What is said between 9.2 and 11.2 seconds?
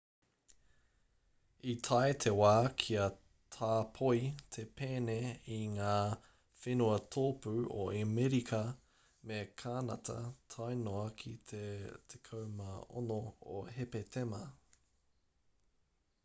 me kānata tae noa